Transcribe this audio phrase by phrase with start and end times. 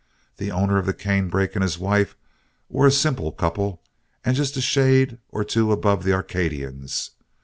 [0.37, 2.17] The owner of the cane brake and his wife
[2.69, 3.83] were a simple couple,
[4.25, 7.11] and just a shade or two above the Arcadians.